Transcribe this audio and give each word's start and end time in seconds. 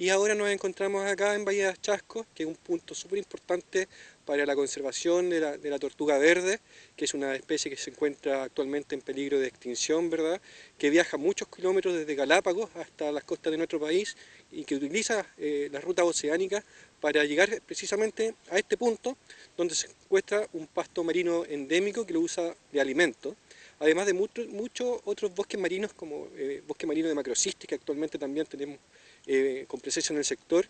Y 0.00 0.08
ahora 0.08 0.34
nos 0.34 0.48
encontramos 0.48 1.04
acá 1.04 1.34
en 1.34 1.44
Bahía 1.44 1.72
de 1.72 1.76
Chasco, 1.76 2.24
que 2.34 2.44
es 2.44 2.48
un 2.48 2.54
punto 2.54 2.94
súper 2.94 3.18
importante 3.18 3.86
para 4.24 4.46
la 4.46 4.54
conservación 4.56 5.28
de 5.28 5.40
la, 5.68 5.78
tortuga 5.78 6.16
verde, 6.16 6.58
que 6.96 7.04
es 7.04 7.12
una 7.12 7.34
especie 7.34 7.70
que 7.70 7.76
se 7.76 7.90
encuentra 7.90 8.44
actualmente 8.44 8.94
en 8.94 9.02
peligro 9.02 9.38
de 9.38 9.48
extinción, 9.48 10.08
¿verdad? 10.08 10.40
Que 10.78 10.88
viaja 10.88 11.18
muchos 11.18 11.48
kilómetros 11.48 11.92
desde 11.92 12.14
Galápagos 12.14 12.70
hasta 12.76 13.12
las 13.12 13.24
costas 13.24 13.50
de 13.50 13.58
nuestro 13.58 13.78
país 13.78 14.16
y 14.50 14.64
que 14.64 14.76
utiliza 14.76 15.26
eh, 15.36 15.68
las 15.70 15.84
rutas 15.84 16.06
oceánicas 16.06 16.64
para 16.98 17.22
llegar 17.26 17.60
precisamente 17.66 18.34
a 18.48 18.56
este 18.56 18.78
punto 18.78 19.18
donde 19.54 19.74
se 19.74 19.88
encuentra 19.88 20.48
un 20.54 20.66
pasto 20.66 21.04
marino 21.04 21.44
endémico 21.44 22.06
que 22.06 22.14
lo 22.14 22.20
usa 22.20 22.54
de 22.72 22.80
alimento, 22.80 23.36
además 23.78 24.06
de 24.06 24.14
muchos 24.14 25.00
otros 25.04 25.34
bosques 25.34 25.60
marinos 25.60 25.92
como 25.92 26.28
eh, 26.36 26.62
bosque 26.66 26.86
marino 26.86 27.08
de 27.08 27.14
macrocistis 27.14 27.68
que 27.68 27.74
actualmente 27.74 28.18
también 28.18 28.46
tenemos 28.46 28.78
eh, 29.26 29.64
con 29.68 29.80
presencia 29.80 30.12
en 30.12 30.18
el 30.18 30.24
sector, 30.24 30.66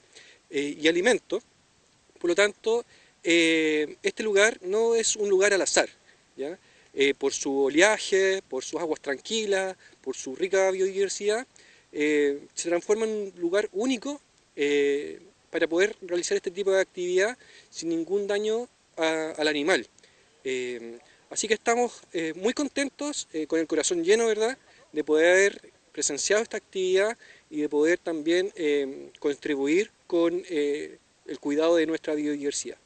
eh, 0.50 0.76
y 0.80 0.88
alimentos. 0.88 1.42
Por 2.18 2.30
lo 2.30 2.34
tanto, 2.34 2.84
eh, 3.22 3.96
este 4.02 4.22
lugar 4.22 4.58
no 4.62 4.95
es 4.95 5.16
un 5.16 5.28
lugar 5.28 5.52
al 5.52 5.62
azar, 5.62 5.88
¿ya? 6.36 6.58
por 7.18 7.32
su 7.32 7.56
oleaje, 7.56 8.42
por 8.48 8.64
sus 8.64 8.80
aguas 8.80 9.00
tranquilas, 9.00 9.77
por 10.02 10.16
su 10.16 10.34
rica 10.34 10.72
biodiversidad, 10.72 11.46
se 11.92 12.68
transforma 12.68 13.05
en 13.06 13.10
un 13.12 13.32
lugar 13.36 13.68
único 13.72 14.20
para 15.50 15.69
poder 15.69 15.94
realizar 16.02 16.36
este 16.36 16.50
tipo 16.50 16.72
de 16.72 16.80
actividad 16.80 17.38
sin 17.70 17.91
ningún 17.91 18.27
daño 18.27 18.69
al 18.96 19.46
animal. 19.46 19.86
así 21.30 21.46
que 21.46 21.55
estamos 21.55 22.02
muy 22.34 22.55
contentos, 22.55 23.28
con 23.46 23.60
el 23.60 23.69
corazón 23.69 24.02
lleno, 24.02 24.27
¿verdad?, 24.27 24.58
de 24.92 25.05
poder 25.05 25.30
haber 25.30 25.72
presenciado 25.92 26.42
esta 26.42 26.56
actividad 26.56 27.16
y 27.50 27.62
de 27.62 27.68
poder 27.68 27.98
también 27.98 28.52
eh, 28.54 29.10
contribuir 29.18 29.91
con 30.06 30.42
eh, 30.48 30.98
el 31.27 31.38
cuidado 31.41 31.77
de 31.77 31.86
nuestra 31.86 32.14
biodiversidad. 32.14 32.78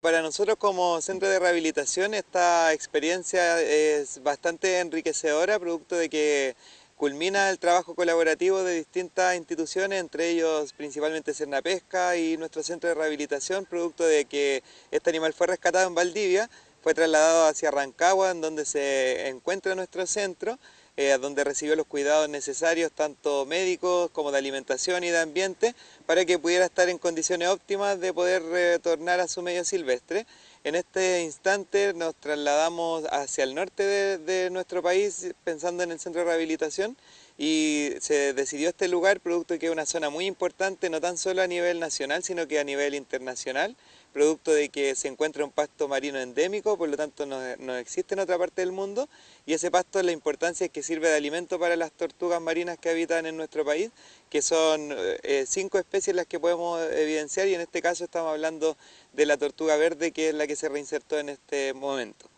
Para 0.00 0.20
nosotros 0.20 0.56
como 0.58 1.00
centro 1.00 1.28
de 1.28 1.38
rehabilitación 1.38 2.12
esta 2.12 2.72
experiencia 2.72 3.60
es 3.62 4.22
bastante 4.22 4.80
enriquecedora, 4.80 5.58
producto 5.58 5.96
de 5.96 6.08
que 6.08 6.56
culmina 6.96 7.50
el 7.50 7.58
trabajo 7.58 7.94
colaborativo 7.94 8.62
de 8.62 8.76
distintas 8.76 9.36
instituciones, 9.36 10.00
entre 10.00 10.30
ellos 10.30 10.72
principalmente 10.72 11.34
Cernapesca 11.34 12.16
y 12.16 12.36
nuestro 12.36 12.62
centro 12.62 12.88
de 12.88 12.94
rehabilitación, 12.94 13.64
producto 13.64 14.04
de 14.04 14.24
que 14.24 14.62
este 14.90 15.10
animal 15.10 15.32
fue 15.32 15.46
rescatado 15.46 15.88
en 15.88 15.94
Valdivia, 15.94 16.50
fue 16.82 16.94
trasladado 16.94 17.46
hacia 17.46 17.70
Rancagua, 17.70 18.30
en 18.30 18.40
donde 18.40 18.64
se 18.64 19.28
encuentra 19.28 19.74
nuestro 19.74 20.06
centro, 20.06 20.58
eh, 20.96 21.16
donde 21.18 21.42
recibió 21.42 21.74
los 21.74 21.86
cuidados 21.86 22.28
necesarios, 22.28 22.92
tanto 22.92 23.46
médicos 23.46 24.10
como 24.10 24.30
de 24.30 24.38
alimentación 24.38 25.04
y 25.04 25.08
de 25.08 25.20
ambiente, 25.20 25.74
para 26.04 26.26
que 26.26 26.38
pudiera 26.38 26.66
estar 26.66 26.90
en 26.90 26.98
condiciones 26.98 27.48
óptimas 27.48 27.98
de 27.98 28.12
poder 28.12 28.42
retornar 28.42 29.18
a 29.20 29.26
su 29.26 29.40
medio 29.40 29.64
silvestre. 29.64 30.26
En 30.64 30.74
este 30.74 31.22
instante 31.22 31.94
nos 31.94 32.14
trasladamos 32.14 33.04
hacia 33.10 33.44
el 33.44 33.54
norte 33.54 34.18
de, 34.18 34.50
nuestro 34.50 34.82
país, 34.82 35.34
pensando 35.44 35.82
en 35.82 35.92
el 35.92 35.98
centro 35.98 36.20
de 36.20 36.26
rehabilitación, 36.26 36.96
y 37.38 37.92
se 38.00 38.34
decidió 38.34 38.68
este 38.68 38.86
lugar 38.86 39.18
producto 39.20 39.54
de 39.54 39.60
que 39.60 39.66
es 39.66 39.72
una 39.72 39.86
zona 39.86 40.10
muy 40.10 40.26
importante, 40.26 40.90
no 40.90 41.00
tan 41.00 41.16
solo 41.16 41.40
a 41.40 41.46
nivel 41.46 41.80
nacional, 41.80 42.22
sino 42.22 42.46
que 42.46 42.60
a 42.60 42.64
nivel 42.64 42.94
internacional, 42.94 43.74
producto 44.12 44.52
de 44.52 44.68
que 44.68 44.94
se 44.94 45.08
encuentra 45.08 45.44
un 45.44 45.50
pasto 45.50 45.88
marino 45.88 46.18
endémico, 46.18 46.76
por 46.76 46.88
lo 46.88 46.96
tanto 46.96 47.26
no, 47.26 47.76
existe 47.76 48.14
en 48.14 48.20
otra 48.20 48.38
parte 48.38 48.62
del 48.62 48.72
mundo, 48.72 49.08
y 49.46 49.54
ese 49.54 49.70
pasto 49.70 50.02
la 50.02 50.12
importancia 50.12 50.66
es 50.66 50.70
que 50.70 50.82
sirve 50.82 51.08
de 51.08 51.16
alimento 51.16 51.58
para 51.58 51.76
las 51.76 51.92
tortugas 51.92 52.40
marinas 52.40 52.78
que 52.78 52.90
habitan 52.90 53.26
en 53.26 53.36
nuestro 53.36 53.64
país, 53.64 53.90
que 54.30 54.42
son 54.42 54.94
eh, 54.98 55.44
cinco 55.48 55.78
especies 55.78 56.14
las 56.14 56.26
que 56.26 56.38
podemos 56.38 56.80
evidenciar, 56.92 57.48
y 57.48 57.54
en 57.54 57.62
este 57.62 57.82
caso 57.82 58.04
estamos 58.04 58.30
hablando 58.30 58.76
de 59.12 59.26
la 59.26 59.36
tortuga 59.36 59.76
verde, 59.76 60.12
que 60.12 60.28
es 60.28 60.34
la 60.34 60.46
que 60.46 60.56
se 60.56 60.68
reinsertó 60.68 61.18
en 61.18 61.30
este 61.30 61.72
momento. 61.72 62.31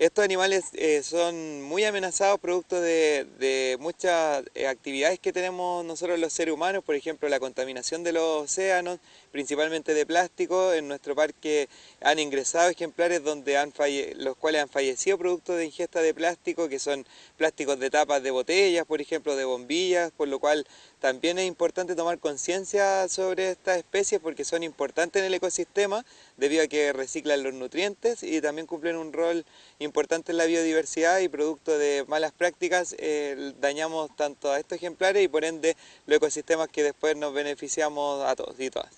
Estos 0.00 0.24
animales 0.24 0.64
eh, 0.72 1.02
son 1.02 1.60
muy 1.60 1.84
amenazados 1.84 2.40
producto 2.40 2.80
de, 2.80 3.76
muchas 3.80 4.42
eh, 4.54 4.66
actividades 4.66 5.18
que 5.18 5.30
tenemos 5.30 5.84
nosotros 5.84 6.18
los 6.18 6.32
seres 6.32 6.54
humanos, 6.54 6.82
por 6.82 6.94
ejemplo 6.94 7.28
la 7.28 7.38
contaminación 7.38 8.02
de 8.02 8.12
los 8.12 8.44
océanos, 8.44 8.98
principalmente 9.30 9.92
de 9.92 10.06
plástico. 10.06 10.72
En 10.72 10.88
nuestro 10.88 11.14
parque 11.14 11.68
han 12.00 12.18
ingresado 12.18 12.70
ejemplares 12.70 13.22
donde 13.22 13.58
han 13.58 13.74
los 14.16 14.36
cuales 14.38 14.62
han 14.62 14.70
fallecido 14.70 15.18
producto 15.18 15.54
de 15.54 15.66
ingesta 15.66 16.00
de 16.00 16.14
plástico, 16.14 16.70
que 16.70 16.78
son 16.78 17.04
plásticos 17.36 17.78
de 17.78 17.90
tapas 17.90 18.22
de 18.22 18.30
botellas, 18.30 18.86
por 18.86 19.02
ejemplo, 19.02 19.36
de 19.36 19.44
bombillas, 19.44 20.12
por 20.12 20.28
lo 20.28 20.38
cual 20.38 20.66
también 21.00 21.38
es 21.38 21.46
importante 21.46 21.94
tomar 21.94 22.18
conciencia 22.18 23.06
sobre 23.08 23.50
estas 23.50 23.76
especies 23.76 24.18
porque 24.20 24.46
son 24.46 24.62
importantes 24.62 25.20
en 25.20 25.26
el 25.26 25.34
ecosistema 25.34 26.06
debido 26.38 26.64
a 26.64 26.68
que 26.68 26.94
reciclan 26.94 27.42
los 27.42 27.52
nutrientes 27.52 28.22
y 28.22 28.40
también 28.40 28.66
cumplen 28.66 28.96
un 28.96 29.12
rol 29.12 29.44
importante 29.78 29.89
en 30.32 30.36
la 30.36 30.46
biodiversidad 30.46 31.18
y 31.18 31.28
producto 31.28 31.76
de 31.76 32.04
malas 32.08 32.32
prácticas 32.32 32.94
eh, 32.98 33.52
dañamos 33.60 34.14
tanto 34.16 34.50
a 34.50 34.58
estos 34.58 34.76
ejemplares 34.76 35.24
y 35.24 35.28
por 35.28 35.44
ende 35.44 35.76
los 36.06 36.16
ecosistemas 36.16 36.68
que 36.68 36.82
después 36.82 37.16
nos 37.16 37.34
beneficiamos 37.34 38.24
a 38.24 38.34
todos 38.36 38.58
y 38.58 38.70
todas. 38.70 38.90